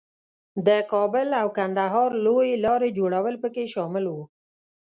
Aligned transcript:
د 0.67 0.69
کابل 0.91 1.27
او 1.41 1.47
کندهار 1.57 2.09
لویې 2.25 2.55
لارې 2.65 2.89
جوړول 2.99 3.35
پکې 3.43 3.65
شامل 3.73 4.05
وو. 4.09 4.23